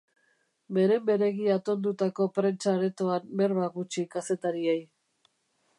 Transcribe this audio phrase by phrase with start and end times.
[0.77, 4.81] Beren-beregi atondutako prentsa-aretoan berba gutxi kazetariei.